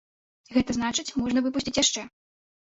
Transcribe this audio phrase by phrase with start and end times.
[0.55, 2.07] Гэта значыць, можна выпусціць яшчэ.